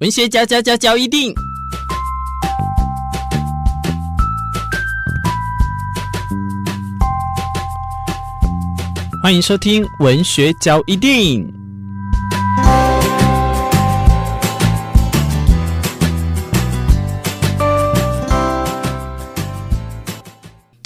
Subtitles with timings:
[0.00, 1.32] 文学交交交交一定，
[9.22, 11.55] 欢迎收听文学交一定。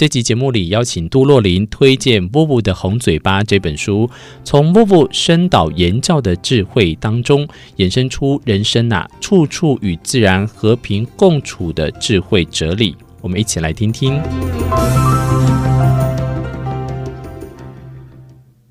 [0.00, 4.08] 这集节目里邀请杜洛琳推荐《vuvu 的红嘴巴》这本书，
[4.42, 7.46] 从 vuvu 深导言教的智慧当中，
[7.76, 12.96] 衍生出人生啊处处与自然和平共处的智慧哲理。
[13.20, 14.18] 我们一起来听听。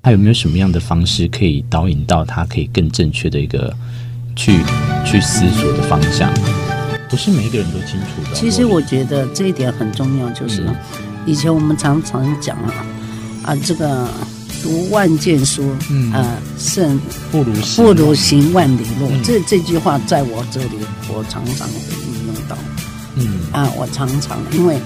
[0.02, 3.72] 他有没有什么样的方式可以导引到他可以更正确的一个
[4.34, 4.58] 去
[5.06, 6.28] 去思索的方向？
[7.08, 8.34] 不是每一个人都清楚的。
[8.34, 10.64] 其实我觉得这一点很重要，就是。
[10.64, 10.74] 嗯
[11.26, 12.74] 以前我们常常讲啊，
[13.44, 14.08] 啊，这个
[14.62, 16.24] 读万卷书，嗯，啊，
[16.58, 19.08] 胜不如不如行万里路。
[19.10, 21.74] 嗯、这这句话在我这里，我常常会
[22.06, 22.56] 运用到。
[23.16, 24.78] 嗯，啊，我常常因为，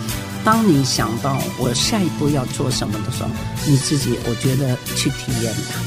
[0.45, 3.29] 当你想到我下一步要做什么的时候，
[3.67, 5.81] 你自己我觉得去体验它。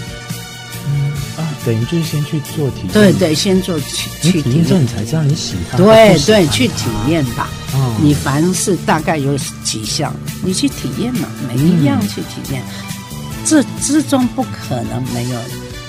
[1.67, 5.75] 等于就是先去做体验，对对，先做去去体验之后，你才知道你喜欢。
[5.75, 7.49] 对对，去体验吧。
[7.73, 15.39] 哦，你凡事大概有几项，你去体验嘛，每一样去体验，嗯、这之中不可能没有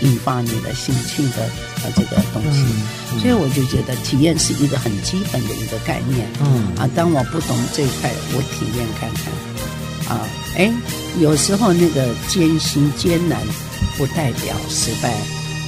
[0.00, 1.48] 引发你的兴趣的
[1.84, 2.58] 呃这个东西。
[2.58, 2.82] 嗯
[3.14, 6.26] 嗯、所以我就觉得体验是一个很基本的一个概念。
[6.40, 10.16] 嗯啊，当我不懂这一块，我体验看看。
[10.16, 10.72] 啊，哎，
[11.20, 13.38] 有时候那个艰辛艰难
[13.96, 15.14] 不代表失败。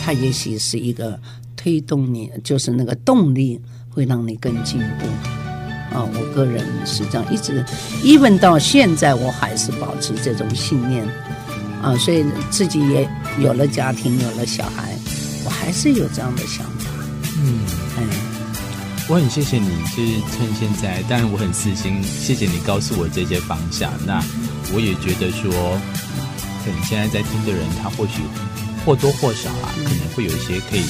[0.02, 1.18] 它也许是一个
[1.56, 5.06] 推动你，就是那个动力会让你更进步
[5.94, 6.02] 啊！
[6.02, 7.64] 我个人是这样，一直
[8.02, 11.04] ，even 到现在我还是保持这种信念
[11.82, 11.94] 啊！
[11.98, 14.96] 所以自己也有了家庭，有了小孩，
[15.44, 16.90] 我还是有这样的想法。
[17.36, 17.60] 嗯，
[17.98, 18.04] 哎，
[19.08, 23.92] 我很谢谢你，就是趁现在，当然我很私心，谢谢你告诉我这些方向。
[24.06, 24.22] 那
[24.72, 25.50] 我也觉得说，
[26.64, 28.22] 可能现在在听的人，他或许。
[28.84, 30.84] 或多或少啊，可能会有一些可以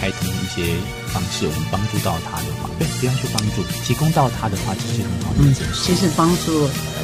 [0.00, 0.74] 开通一些
[1.12, 5.82] 方式，我们帮助到他的话，对，不要去帮助，提供到他的话，其实很好的一件事。
[5.84, 7.02] 其实帮助，呃，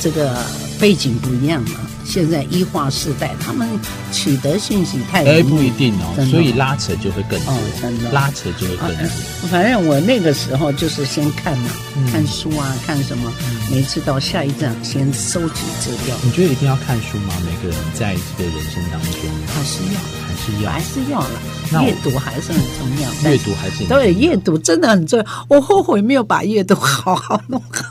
[0.00, 0.44] 这个
[0.78, 1.80] 背景不一样了。
[2.04, 3.68] 现在一化世代，他们
[4.12, 9.04] 取得信息太哎，不一定哦，所以拉扯就会更多，哦、真的拉扯就会更多。
[9.04, 9.10] 啊、
[9.50, 13.32] 反正我那个时候就是先看嘛，嗯、看书啊，看什么，
[13.72, 16.16] 每次到下一站先收集资料。
[16.22, 17.34] 你觉得一定要看书吗？
[17.44, 21.84] 每个人在这个人生当中，还是要，还是要，还是要了。
[21.84, 25.26] 阅读还是很重要， 阅读还是对，阅读真的很重要。
[25.48, 27.84] 我后悔没有把阅读好好弄好，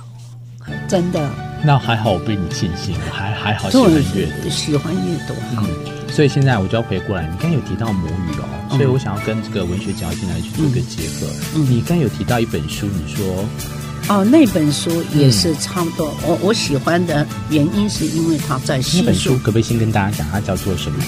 [0.87, 1.29] 真的。
[1.63, 5.33] 那还好，我被你庆幸，我还还好喜欢阅读，喜欢阅读。
[5.57, 5.67] 嗯，
[6.13, 7.27] 所以现在我就要回过来。
[7.27, 11.27] 你刚才有提到母语哦，嗯、所以我想要跟这个文学角进来去做一个结合。
[11.55, 13.45] 嗯，你刚才有提到一本书，你说
[14.09, 16.09] 哦，那本书也是差不多。
[16.21, 21.03] 嗯、我我喜欢的原因是因为它在那本书，可不可以先跟大家讲，它叫做什么？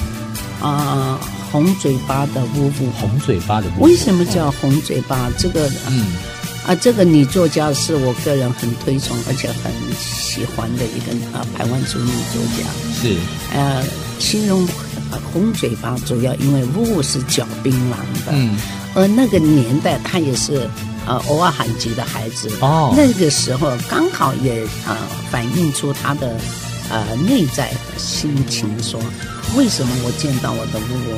[0.59, 1.19] 啊、呃，
[1.51, 3.81] 红嘴巴的 vuvu，红嘴巴的 vuvu。
[3.81, 5.29] 为什么叫红嘴巴？
[5.37, 6.07] 这个嗯。
[6.67, 12.67] 啊，这个女作家是我个人很推崇而且很喜欢的一个啊，台湾族女作家。
[13.01, 13.15] 是，
[13.53, 13.83] 呃，
[14.19, 14.67] 形容
[15.31, 17.95] 红嘴巴主要因为 vuvu 是嚼槟榔
[18.25, 18.57] 的，嗯，
[18.93, 20.69] 而那个年代她也是
[21.05, 24.97] 呃偶尔罕吉的孩子哦，那个时候刚好也啊、呃、
[25.31, 26.35] 反映出她的
[26.91, 29.09] 呃内在心情说，说
[29.55, 31.15] 为什么我见到我的 vuvu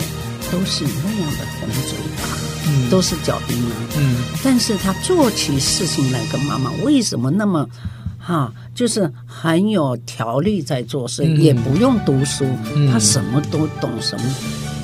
[0.51, 2.38] 都是那样的红嘴巴。
[2.89, 7.67] 都是嚼槟榔，嗯，但是他做起事情来跟妈妈为什么那么，
[8.17, 12.45] 哈、啊，就是很有条理在做事，嗯、也不用读书，
[12.75, 14.25] 嗯、他什么都懂，什么，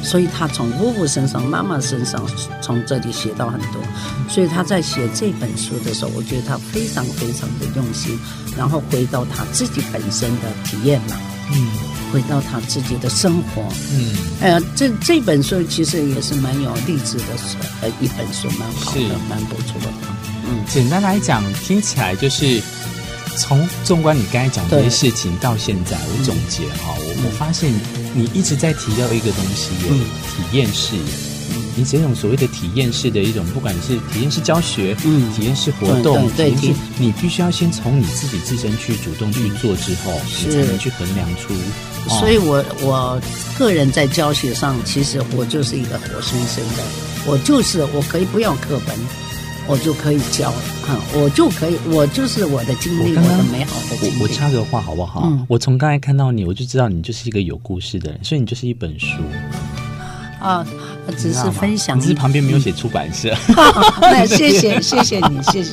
[0.03, 2.21] 所以他从 vuvu 身上、妈妈身上
[2.61, 3.81] 从这里学到很多，
[4.29, 8.17] 所以他在写这本书的时候，我觉得他非常非常的用心，
[8.57, 11.17] 然后回到他自己本身的体验嘛，
[11.53, 11.94] 嗯。
[12.11, 13.61] 回到他自己的生活，
[13.91, 19.87] 嗯，哎呀，这这本书其实也是蛮有励志的书，呃，一本书蛮好的，蛮不错的。
[20.47, 22.61] 嗯，简单来讲，听起来就是
[23.37, 27.73] 从纵观你刚才讲这些事情到现在，我总结哈，我、嗯、我发现
[28.13, 30.95] 你一直在提到一个东西，嗯、体验式。
[31.75, 40.13] 你这种所谓的体验式的一种，不管是体验式教学，嗯，体验式活动，对，体验式，你必须要先从你自己自身去主动去做之后，
[40.45, 41.53] 你才能去衡量出。
[42.07, 43.19] 所以我我
[43.57, 46.83] 个人在教学上，其实我就是一个活生生的，
[47.25, 48.95] 我就是我可以不要课本，
[49.67, 50.51] 我就可以教，
[50.87, 54.19] 啊，我就可以，我就是我的经历，我的美好的经历。
[54.19, 55.23] 我我插个话好不好？
[55.25, 59.07] 嗯，我从刚才看到你，我就知道你就是一个有故事的人，所以你就是一本书。
[60.39, 60.65] 啊。
[61.07, 61.99] 我只是分享。
[61.99, 63.35] 只是旁边没有写出版社。
[64.01, 65.71] 那谢谢谢谢你，谢谢。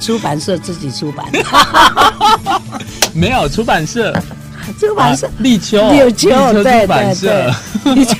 [0.00, 1.26] 出版社自己出版。
[3.12, 4.12] 没有出版社。
[4.78, 5.30] 出版社。
[5.38, 5.90] 立秋。
[5.90, 6.28] 立秋，
[6.62, 7.94] 对对对。
[7.94, 8.14] 立秋。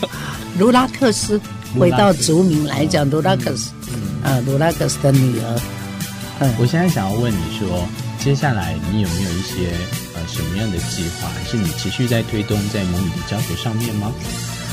[0.59, 1.41] 卢拉克斯，
[1.79, 3.71] 回到族名来讲，卢拉克斯，
[4.23, 5.61] 呃，卢拉克斯的女儿。
[6.41, 6.55] 嗯。
[6.59, 7.87] 我现在想要问你说，
[8.19, 9.71] 接下来你有没有一些
[10.15, 11.29] 呃什么样的计划？
[11.49, 14.13] 是你持续在推动在母语的教学上面吗？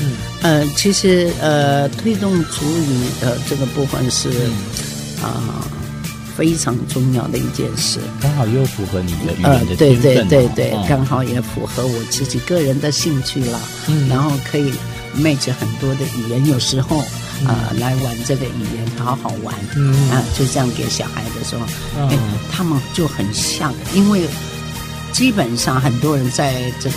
[0.00, 0.12] 嗯，
[0.42, 4.28] 呃，其实呃，推动主语的这个部分是
[5.22, 5.66] 啊、
[6.36, 13.60] 非常重要的一件事，刚好又符合你的语言的对对对对，哦、刚好也符合我自己个人的兴趣了。
[13.88, 14.70] 嗯，然后可以
[15.16, 19.54] match 很多的语言，有时候啊、呃、来玩这个语言好好玩。
[19.74, 21.66] 嗯啊，就这样给小孩的时候，
[22.52, 24.28] 他们就很像，因为
[25.12, 26.96] 基本上很多人在这个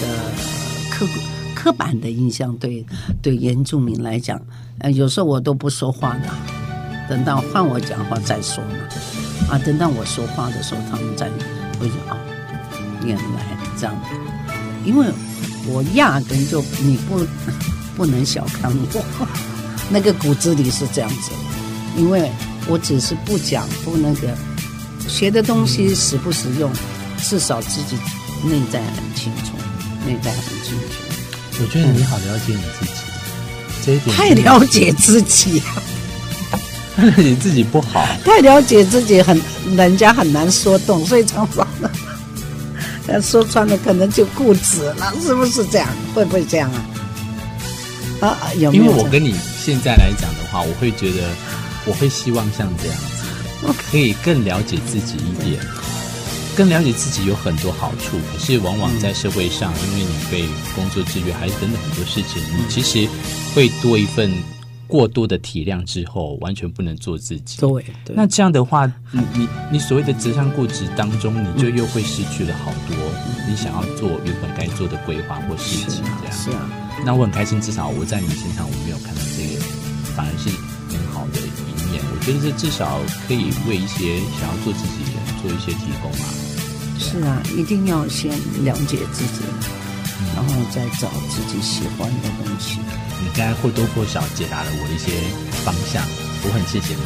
[0.92, 1.14] 刻骨。
[1.62, 2.86] 刻板的印象对
[3.22, 4.42] 对原住民来讲，
[4.80, 6.30] 呃，有时候我都不说话的，
[7.10, 8.72] 等到换我讲话再说嘛。
[9.50, 11.28] 啊，等到我说话的时候，他们再
[11.78, 12.18] 会讲啊，
[13.04, 13.94] 原来这样，
[14.86, 15.06] 因为
[15.68, 17.26] 我压根就你不
[17.98, 19.28] 不能小看我，
[19.92, 21.32] 那个骨子里是这样子，
[21.98, 22.32] 因为
[22.68, 24.34] 我只是不讲不那个
[25.10, 26.72] 学的东西实不实用，
[27.18, 27.98] 至少自己
[28.48, 29.58] 内在很清楚，
[30.06, 31.19] 内在很清楚。
[31.62, 35.62] 我觉得你好了解你自己，嗯、这一点太了解自己，
[36.96, 39.40] 太了解自己不好，太了解自己很，
[39.76, 41.68] 人家很难说动，所以常常
[43.06, 45.88] 的，说穿了可能就固执了，是不是这样？
[46.14, 46.72] 会不会这样
[48.22, 48.28] 啊？
[48.28, 48.84] 啊，有没有？
[48.84, 51.30] 因为我跟你现在来讲的话，我会觉得，
[51.86, 55.60] 我会希望像这样子， 可以更了解自己一点。
[56.60, 60.46] 更了解自己有很多好处，可是往往在社会上，嗯、因为你被
[60.76, 63.08] 工作制约，还是等等很多事情，嗯、你其实
[63.56, 64.30] 会多一份
[64.86, 67.62] 过多的体谅之后，完全不能做自己。
[67.62, 72.98] 对，对那这样的话，你你你所谓的择善固执当中，你就又会失去了好多
[73.48, 76.04] 你想要做原本该做的规划或事情。
[76.20, 76.70] 这样是啊。
[76.98, 79.62] 是啊，那我很开心，至少我在你身上我没有看到这个，
[80.14, 80.50] 反而是
[82.30, 86.26] 觉得这至少可以为一些想要做自己的人做一些提供嘛。
[87.00, 88.30] 是啊，一定要先
[88.64, 89.42] 了解自己，
[90.36, 92.78] 然后再找自己喜欢的东西。
[93.22, 95.12] 你刚才或多或少解答了我一些
[95.66, 96.04] 方向，
[96.44, 97.02] 我很谢谢你。